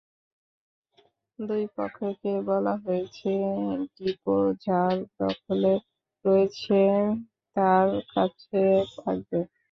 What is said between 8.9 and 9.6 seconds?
থাকবে।